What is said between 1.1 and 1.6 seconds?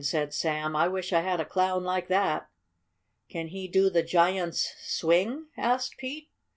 I had a